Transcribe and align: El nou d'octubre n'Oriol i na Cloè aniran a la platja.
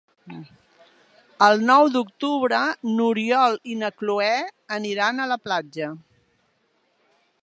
El 1.47 1.59
nou 1.65 1.89
d'octubre 1.95 2.61
n'Oriol 2.93 3.59
i 3.73 3.77
na 3.83 3.93
Cloè 3.99 4.33
aniran 4.79 5.21
a 5.21 5.29
la 5.33 5.41
platja. 5.47 5.91